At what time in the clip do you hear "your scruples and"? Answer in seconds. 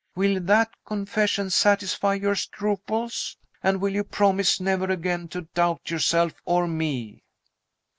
2.15-3.79